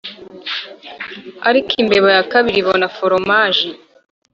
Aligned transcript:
ariko 1.49 1.71
imbeba 1.81 2.09
ya 2.17 2.23
kabiri 2.31 2.57
ibona 2.59 2.85
foromaje 2.95 3.67